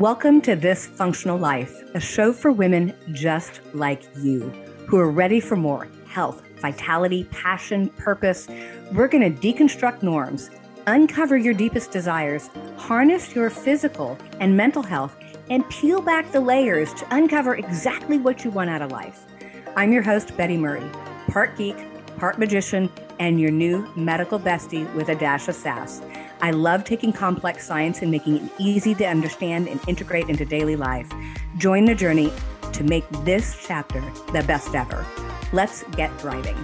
[0.00, 4.48] Welcome to This Functional Life, a show for women just like you
[4.86, 8.48] who are ready for more health, vitality, passion, purpose.
[8.94, 10.48] We're going to deconstruct norms,
[10.86, 12.48] uncover your deepest desires,
[12.78, 15.14] harness your physical and mental health,
[15.50, 19.26] and peel back the layers to uncover exactly what you want out of life.
[19.76, 20.90] I'm your host, Betty Murray,
[21.28, 21.76] part geek,
[22.16, 26.00] part magician, and your new medical bestie with a dash of sass.
[26.42, 30.74] I love taking complex science and making it easy to understand and integrate into daily
[30.74, 31.06] life.
[31.58, 32.32] Join the journey
[32.72, 34.00] to make this chapter
[34.32, 35.04] the best ever.
[35.52, 36.56] Let's get thriving.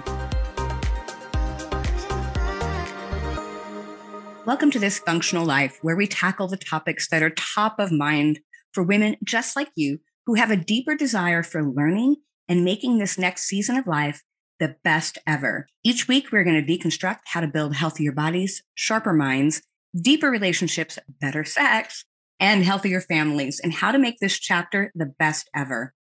[4.47, 8.39] Welcome to this functional life where we tackle the topics that are top of mind
[8.73, 12.15] for women just like you who have a deeper desire for learning
[12.49, 14.23] and making this next season of life
[14.59, 15.67] the best ever.
[15.83, 19.61] Each week, we're going to deconstruct how to build healthier bodies, sharper minds,
[19.99, 22.05] deeper relationships, better sex,
[22.39, 25.93] and healthier families, and how to make this chapter the best ever.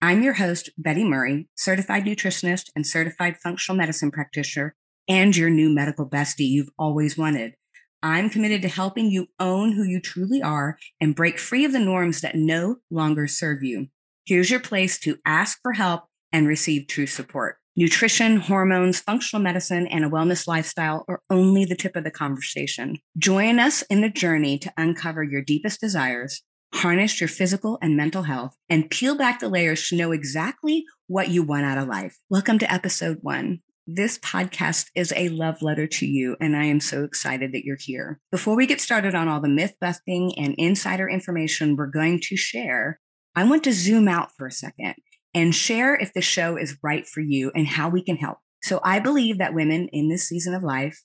[0.00, 4.74] I'm your host, Betty Murray, certified nutritionist and certified functional medicine practitioner,
[5.08, 7.54] and your new medical bestie you've always wanted.
[8.02, 11.78] I'm committed to helping you own who you truly are and break free of the
[11.78, 13.88] norms that no longer serve you.
[14.24, 17.58] Here's your place to ask for help and receive true support.
[17.74, 22.98] Nutrition, hormones, functional medicine, and a wellness lifestyle are only the tip of the conversation.
[23.16, 26.42] Join us in the journey to uncover your deepest desires,
[26.74, 31.30] harness your physical and mental health, and peel back the layers to know exactly what
[31.30, 32.18] you want out of life.
[32.28, 33.60] Welcome to episode one.
[33.86, 37.78] This podcast is a love letter to you, and I am so excited that you're
[37.80, 38.20] here.
[38.30, 42.36] Before we get started on all the myth busting and insider information we're going to
[42.36, 43.00] share,
[43.34, 44.96] I want to zoom out for a second
[45.34, 48.38] and share if the show is right for you and how we can help.
[48.62, 51.02] So I believe that women in this season of life,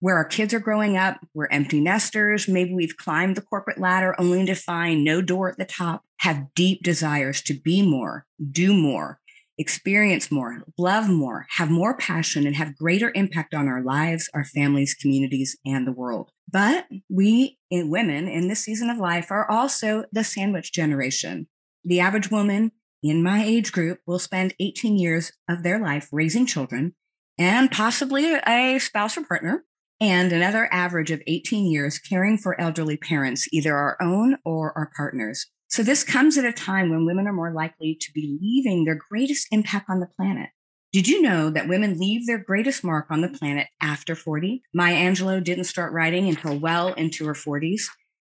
[0.00, 4.14] where our kids are growing up, we're empty nesters, maybe we've climbed the corporate ladder
[4.18, 8.72] only to find no door at the top, have deep desires to be more, do
[8.72, 9.18] more,
[9.58, 14.44] experience more, love more, have more passion, and have greater impact on our lives, our
[14.44, 16.30] families, communities, and the world.
[16.50, 21.46] But we eh, women in this season of life are also the sandwich generation.
[21.84, 22.72] The average woman
[23.02, 26.94] in my age group will spend 18 years of their life raising children
[27.38, 29.64] and possibly a spouse or partner,
[30.00, 34.90] and another average of 18 years caring for elderly parents, either our own or our
[34.96, 35.46] partners.
[35.68, 38.98] So this comes at a time when women are more likely to be leaving their
[39.10, 40.50] greatest impact on the planet.
[40.92, 44.62] Did you know that women leave their greatest mark on the planet after 40?
[44.74, 47.82] Maya Angelou didn't start writing until well into her 40s.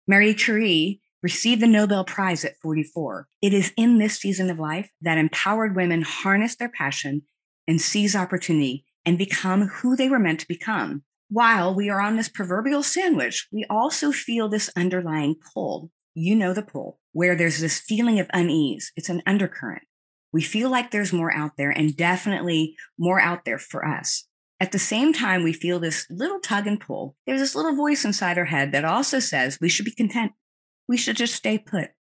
[0.08, 3.28] Marie Curie received the Nobel Prize at 44.
[3.42, 7.24] It is in this season of life that empowered women harness their passion
[7.68, 11.04] and seize opportunity and become who they were meant to become.
[11.30, 15.92] While we are on this proverbial sandwich, we also feel this underlying pull.
[16.14, 18.92] You know the pull, where there's this feeling of unease.
[18.98, 19.84] It's an undercurrent.
[20.34, 24.28] We feel like there's more out there and definitely more out there for us.
[24.60, 27.16] At the same time, we feel this little tug and pull.
[27.26, 30.34] There's this little voice inside our head that also says we should be content
[30.92, 31.92] we should just stay put.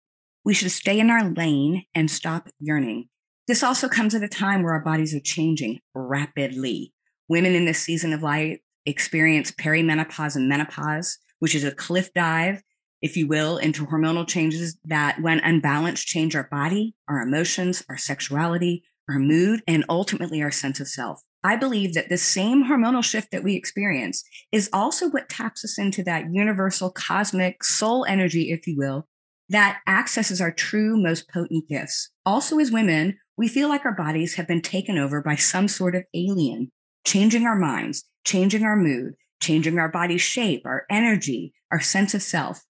[0.43, 3.07] We should stay in our lane and stop yearning.
[3.47, 6.93] This also comes at a time where our bodies are changing rapidly.
[7.29, 12.63] Women in this season of life experience perimenopause and menopause, which is a cliff dive,
[13.01, 17.97] if you will, into hormonal changes that, when unbalanced, change our body, our emotions, our
[17.97, 21.21] sexuality, our mood, and ultimately our sense of self.
[21.43, 25.79] I believe that the same hormonal shift that we experience is also what taps us
[25.79, 29.07] into that universal cosmic soul energy, if you will,
[29.49, 32.11] that accesses our true, most potent gifts.
[32.25, 35.95] Also, as women, we feel like our bodies have been taken over by some sort
[35.95, 36.71] of alien,
[37.05, 42.21] changing our minds, changing our mood, changing our body shape, our energy, our sense of
[42.21, 42.61] self.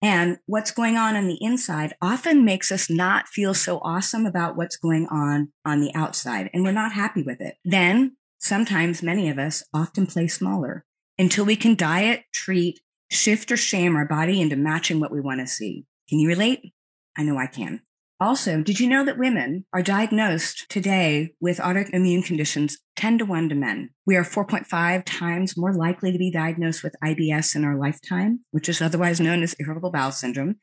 [0.00, 4.56] And what's going on on the inside often makes us not feel so awesome about
[4.56, 6.50] what's going on on the outside.
[6.54, 7.56] And we're not happy with it.
[7.64, 10.84] Then sometimes many of us often play smaller
[11.18, 15.40] until we can diet, treat, shift or shame our body into matching what we want
[15.40, 15.84] to see.
[16.08, 16.72] Can you relate?
[17.16, 17.80] I know I can.
[18.20, 23.50] Also, did you know that women are diagnosed today with autoimmune conditions 10 to 1
[23.50, 23.90] to men?
[24.06, 28.68] We are 4.5 times more likely to be diagnosed with IBS in our lifetime, which
[28.68, 30.56] is otherwise known as irritable bowel syndrome.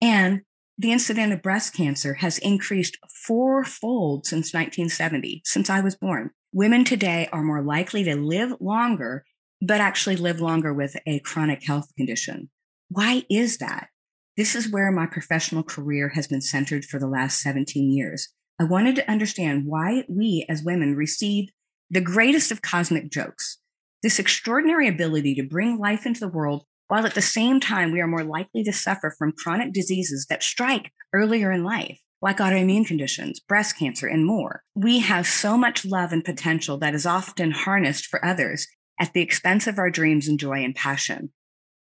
[0.00, 0.40] And
[0.78, 2.96] the incident of breast cancer has increased
[3.26, 6.30] fourfold since 1970, since I was born.
[6.54, 9.26] Women today are more likely to live longer,
[9.60, 12.48] but actually live longer with a chronic health condition.
[12.88, 13.88] Why is that?
[14.36, 18.28] This is where my professional career has been centered for the last 17 years.
[18.60, 21.48] I wanted to understand why we as women receive
[21.90, 23.58] the greatest of cosmic jokes,
[24.02, 28.00] this extraordinary ability to bring life into the world while at the same time, we
[28.00, 32.86] are more likely to suffer from chronic diseases that strike earlier in life, like autoimmune
[32.86, 34.62] conditions, breast cancer, and more.
[34.74, 38.66] We have so much love and potential that is often harnessed for others
[39.00, 41.32] at the expense of our dreams and joy and passion.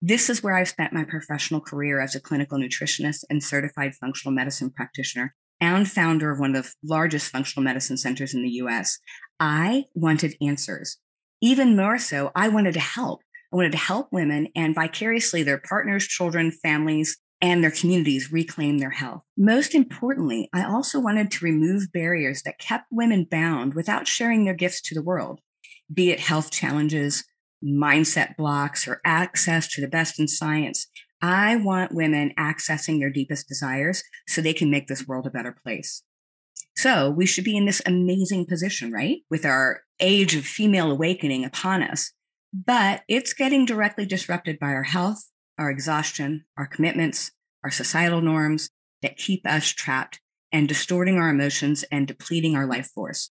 [0.01, 4.33] This is where I've spent my professional career as a clinical nutritionist and certified functional
[4.33, 8.99] medicine practitioner and founder of one of the largest functional medicine centers in the US.
[9.39, 10.97] I wanted answers.
[11.41, 13.21] Even more so, I wanted to help.
[13.51, 18.77] I wanted to help women and vicariously their partners, children, families, and their communities reclaim
[18.77, 19.23] their health.
[19.35, 24.53] Most importantly, I also wanted to remove barriers that kept women bound without sharing their
[24.53, 25.39] gifts to the world,
[25.91, 27.23] be it health challenges,
[27.63, 30.87] mindset blocks, or access to the best in science.
[31.21, 35.55] I want women accessing their deepest desires so they can make this world a better
[35.63, 36.03] place.
[36.75, 39.19] So we should be in this amazing position, right?
[39.29, 42.11] With our age of female awakening upon us.
[42.53, 47.31] But it's getting directly disrupted by our health, our exhaustion, our commitments,
[47.63, 48.69] our societal norms
[49.01, 50.21] that keep us trapped
[50.51, 53.31] and distorting our emotions and depleting our life force.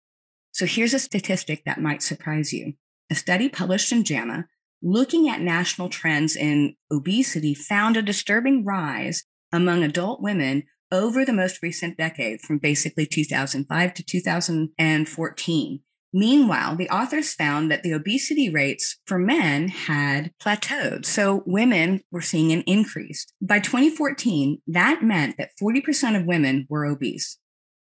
[0.52, 2.74] So here's a statistic that might surprise you.
[3.10, 4.46] A study published in JAMA
[4.82, 11.32] looking at national trends in obesity found a disturbing rise among adult women over the
[11.32, 15.80] most recent decade from basically 2005 to 2014.
[16.12, 21.04] Meanwhile, the authors found that the obesity rates for men had plateaued.
[21.04, 23.26] So women were seeing an increase.
[23.42, 27.38] By 2014, that meant that 40% of women were obese.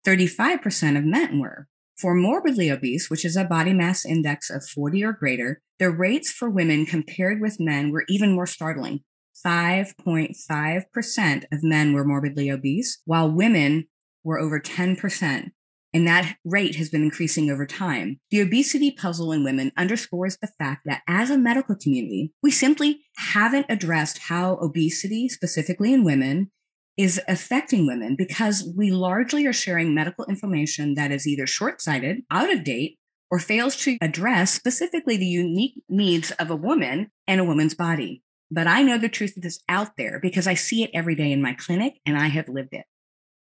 [0.06, 1.68] 35% of men were.
[1.98, 6.30] For morbidly obese, which is a body mass index of 40 or greater, the rates
[6.30, 9.00] for women compared with men were even more startling.
[9.44, 13.88] 5.5% of men were morbidly obese, while women
[14.22, 15.50] were over 10%.
[15.94, 18.20] And that rate has been increasing over time.
[18.30, 23.00] The obesity puzzle in women underscores the fact that as a medical community, we simply
[23.16, 26.52] haven't addressed how obesity, specifically in women,
[26.98, 32.22] is affecting women because we largely are sharing medical information that is either short sighted,
[32.30, 32.98] out of date,
[33.30, 38.22] or fails to address specifically the unique needs of a woman and a woman's body.
[38.50, 41.40] But I know the truth is out there because I see it every day in
[41.40, 42.84] my clinic and I have lived it.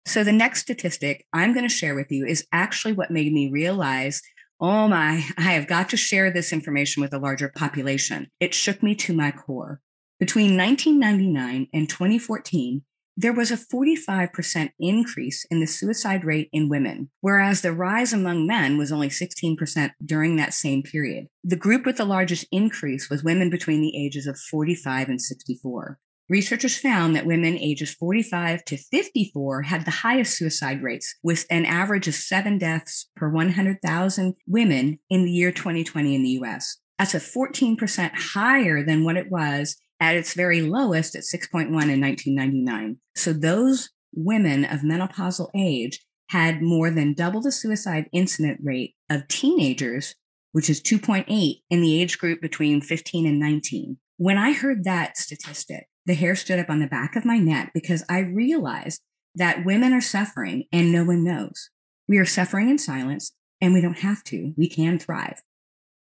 [0.06, 3.50] So the next statistic I'm going to share with you is actually what made me
[3.52, 4.22] realize
[4.60, 8.28] oh my, I have got to share this information with a larger population.
[8.40, 9.82] It shook me to my core.
[10.20, 12.82] Between 1999 and 2014,
[13.20, 18.46] there was a 45% increase in the suicide rate in women, whereas the rise among
[18.46, 21.26] men was only 16% during that same period.
[21.44, 25.98] The group with the largest increase was women between the ages of 45 and 64.
[26.30, 31.66] Researchers found that women ages 45 to 54 had the highest suicide rates, with an
[31.66, 36.78] average of seven deaths per 100,000 women in the year 2020 in the US.
[37.00, 42.02] That's a 14% higher than what it was at its very lowest at 6.1 in
[42.02, 42.98] 1999.
[43.16, 46.00] So those women of menopausal age
[46.30, 50.16] had more than double the suicide incident rate of teenagers,
[50.52, 53.98] which is 2.8 in the age group between 15 and 19.
[54.18, 57.72] When I heard that statistic, the hair stood up on the back of my neck
[57.74, 59.02] because I realized
[59.36, 61.70] that women are suffering and no one knows.
[62.08, 64.54] We are suffering in silence and we don't have to.
[64.58, 65.42] We can thrive.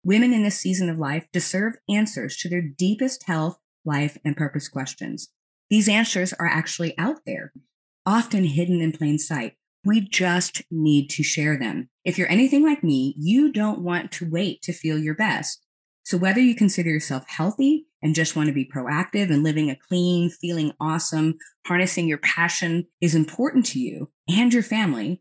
[0.04, 4.68] Women in this season of life deserve answers to their deepest health life, and purpose
[4.68, 5.28] questions.
[5.70, 7.52] These answers are actually out there,
[8.04, 9.54] often hidden in plain sight.
[9.84, 11.88] We just need to share them.
[12.04, 15.62] If you're anything like me, you don't want to wait to feel your best.
[16.04, 19.76] So whether you consider yourself healthy and just want to be proactive and living a
[19.88, 21.34] clean, feeling awesome,
[21.66, 25.20] harnessing your passion is important to you and your family,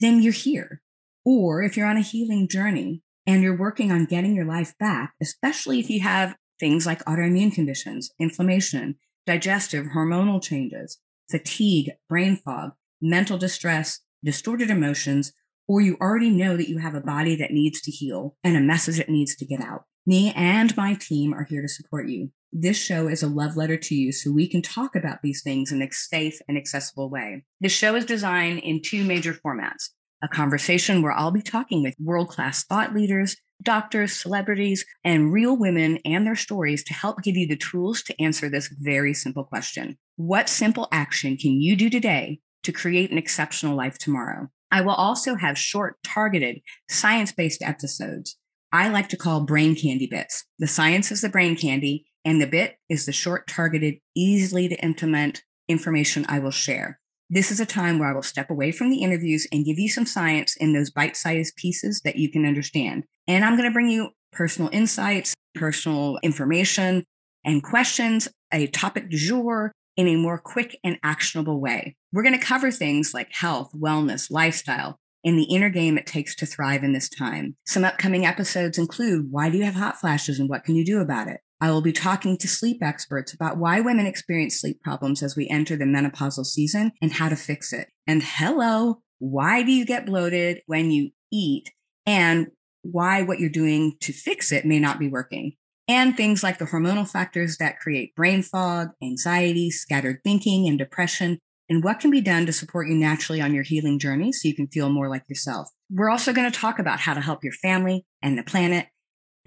[0.00, 0.82] then you're here.
[1.24, 5.14] Or if you're on a healing journey and you're working on getting your life back,
[5.22, 8.96] especially if you have things like autoimmune conditions, inflammation,
[9.26, 10.98] digestive, hormonal changes,
[11.30, 15.32] fatigue, brain fog, mental distress, distorted emotions,
[15.68, 18.60] or you already know that you have a body that needs to heal and a
[18.60, 19.84] message that needs to get out.
[20.06, 22.30] Me and my team are here to support you.
[22.52, 25.72] This show is a love letter to you so we can talk about these things
[25.72, 27.44] in a safe and accessible way.
[27.60, 29.90] This show is designed in two major formats
[30.22, 35.56] a conversation where I'll be talking with world class thought leaders, doctors, celebrities, and real
[35.56, 39.44] women and their stories to help give you the tools to answer this very simple
[39.44, 39.98] question.
[40.16, 44.48] What simple action can you do today to create an exceptional life tomorrow?
[44.70, 48.36] I will also have short, targeted, science based episodes
[48.72, 50.44] I like to call brain candy bits.
[50.58, 54.84] The science is the brain candy, and the bit is the short, targeted, easily to
[54.84, 57.00] implement information I will share.
[57.28, 59.88] This is a time where I will step away from the interviews and give you
[59.88, 63.02] some science in those bite sized pieces that you can understand.
[63.26, 67.04] And I'm going to bring you personal insights, personal information,
[67.44, 71.96] and questions, a topic du jour in a more quick and actionable way.
[72.12, 76.36] We're going to cover things like health, wellness, lifestyle, and the inner game it takes
[76.36, 77.56] to thrive in this time.
[77.66, 81.00] Some upcoming episodes include why do you have hot flashes and what can you do
[81.00, 81.40] about it?
[81.60, 85.48] I will be talking to sleep experts about why women experience sleep problems as we
[85.48, 87.88] enter the menopausal season and how to fix it.
[88.06, 91.70] And hello, why do you get bloated when you eat
[92.04, 92.48] and
[92.82, 95.52] why what you're doing to fix it may not be working?
[95.88, 101.38] And things like the hormonal factors that create brain fog, anxiety, scattered thinking, and depression,
[101.68, 104.54] and what can be done to support you naturally on your healing journey so you
[104.54, 105.68] can feel more like yourself.
[105.90, 108.86] We're also going to talk about how to help your family and the planet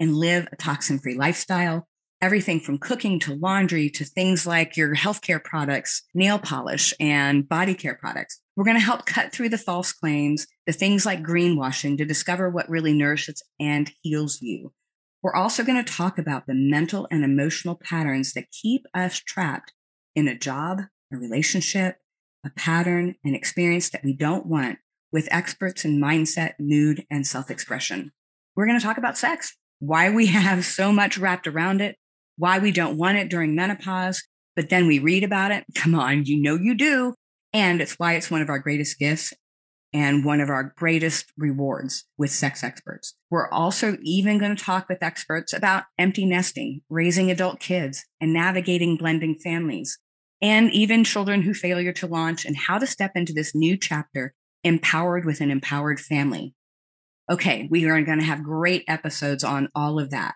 [0.00, 1.86] and live a toxin free lifestyle
[2.22, 7.74] everything from cooking to laundry to things like your healthcare products, nail polish, and body
[7.74, 8.40] care products.
[8.56, 12.50] We're going to help cut through the false claims, the things like greenwashing to discover
[12.50, 14.72] what really nourishes and heals you.
[15.22, 19.72] We're also going to talk about the mental and emotional patterns that keep us trapped
[20.14, 20.80] in a job,
[21.12, 21.96] a relationship,
[22.44, 24.78] a pattern, an experience that we don't want
[25.12, 28.12] with experts in mindset, mood, and self expression.
[28.56, 31.96] We're going to talk about sex, why we have so much wrapped around it,
[32.40, 34.22] why we don't want it during menopause,
[34.56, 35.64] but then we read about it.
[35.76, 37.14] Come on, you know you do.
[37.52, 39.32] And it's why it's one of our greatest gifts
[39.92, 43.14] and one of our greatest rewards with sex experts.
[43.30, 48.32] We're also even going to talk with experts about empty nesting, raising adult kids, and
[48.32, 49.98] navigating blending families,
[50.40, 54.32] and even children who failure to launch and how to step into this new chapter
[54.62, 56.54] empowered with an empowered family.
[57.28, 60.34] Okay, we are going to have great episodes on all of that.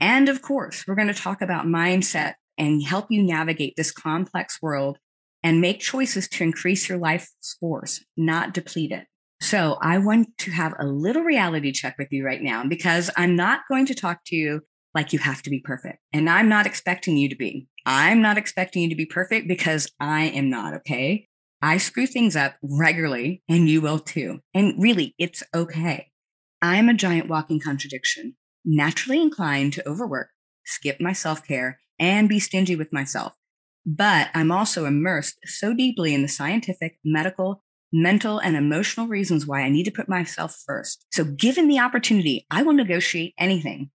[0.00, 4.58] And of course, we're going to talk about mindset and help you navigate this complex
[4.60, 4.98] world
[5.42, 9.06] and make choices to increase your life's force, not deplete it.
[9.40, 13.36] So I want to have a little reality check with you right now because I'm
[13.36, 14.62] not going to talk to you
[14.94, 15.98] like you have to be perfect.
[16.12, 17.68] And I'm not expecting you to be.
[17.86, 20.74] I'm not expecting you to be perfect because I am not.
[20.74, 21.28] Okay.
[21.62, 24.40] I screw things up regularly and you will too.
[24.54, 26.10] And really, it's okay.
[26.60, 28.34] I'm a giant walking contradiction
[28.68, 30.28] naturally inclined to overwork,
[30.64, 33.34] skip my self care, and be stingy with myself.
[33.86, 39.62] But I'm also immersed so deeply in the scientific, medical, mental, and emotional reasons why
[39.62, 41.06] I need to put myself first.
[41.10, 43.90] So, given the opportunity, I will negotiate anything.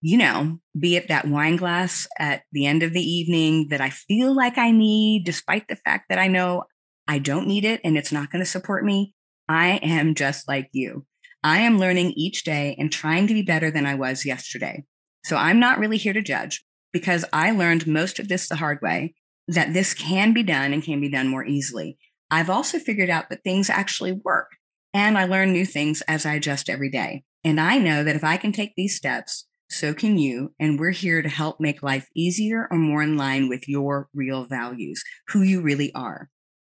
[0.00, 3.90] You know, be it that wine glass at the end of the evening that I
[3.90, 6.64] feel like I need, despite the fact that I know
[7.06, 9.14] I don't need it and it's not going to support me.
[9.48, 11.06] I am just like you.
[11.48, 14.84] I am learning each day and trying to be better than I was yesterday.
[15.24, 16.62] So I'm not really here to judge
[16.92, 19.14] because I learned most of this the hard way
[19.46, 21.96] that this can be done and can be done more easily.
[22.30, 24.50] I've also figured out that things actually work
[24.92, 27.24] and I learn new things as I adjust every day.
[27.42, 30.52] And I know that if I can take these steps, so can you.
[30.60, 34.44] And we're here to help make life easier or more in line with your real
[34.44, 36.28] values, who you really are.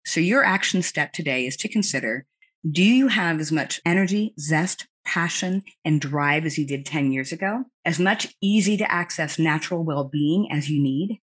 [0.03, 2.25] So your action step today is to consider
[2.69, 7.33] do you have as much energy, zest, passion, and drive as you did 10 years
[7.33, 7.65] ago?
[7.83, 11.19] As much easy to access natural well being as you need?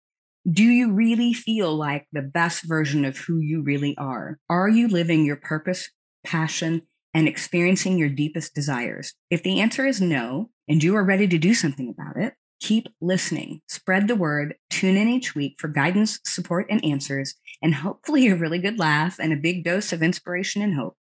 [0.50, 4.38] Do you really feel like the best version of who you really are?
[4.49, 5.90] Are you living your purpose,
[6.25, 9.12] passion, and experiencing your deepest desires?
[9.28, 12.88] If the answer is no, and you are ready to do something about it, keep
[13.00, 18.28] listening, spread the word, tune in each week for guidance, support, and answers, and hopefully
[18.28, 20.97] a really good laugh and a big dose of inspiration and hope.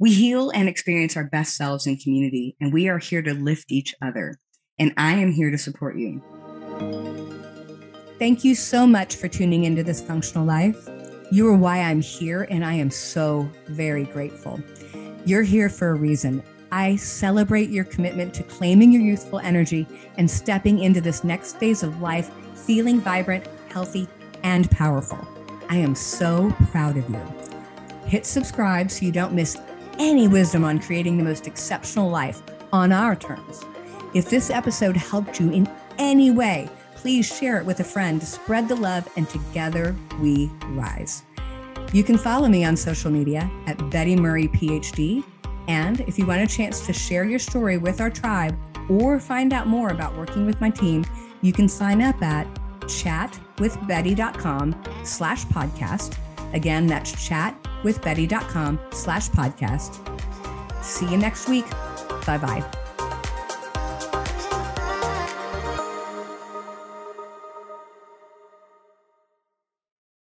[0.00, 3.70] We heal and experience our best selves in community, and we are here to lift
[3.70, 4.40] each other.
[4.78, 6.22] And I am here to support you.
[8.18, 10.88] Thank you so much for tuning into this functional life.
[11.30, 14.58] You are why I'm here, and I am so very grateful.
[15.26, 16.42] You're here for a reason.
[16.72, 21.82] I celebrate your commitment to claiming your youthful energy and stepping into this next phase
[21.82, 24.08] of life feeling vibrant, healthy,
[24.44, 25.18] and powerful.
[25.68, 27.20] I am so proud of you.
[28.06, 29.58] Hit subscribe so you don't miss
[30.00, 32.42] any wisdom on creating the most exceptional life
[32.72, 33.64] on our terms.
[34.14, 38.26] If this episode helped you in any way, please share it with a friend to
[38.26, 41.22] spread the love and together we rise.
[41.92, 45.22] You can follow me on social media at Betty Murray PhD.
[45.68, 49.52] And if you want a chance to share your story with our tribe or find
[49.52, 51.04] out more about working with my team,
[51.42, 52.46] you can sign up at
[52.82, 56.16] chatwithbetty.com slash podcast.
[56.54, 57.12] Again, that's
[57.82, 59.98] chatwithbetty.com slash podcast.
[60.82, 61.68] See you next week.
[62.26, 62.79] Bye bye.